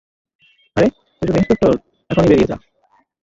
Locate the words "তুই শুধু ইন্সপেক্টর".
1.21-1.73